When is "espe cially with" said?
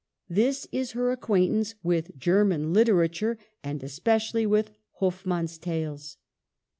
3.81-4.71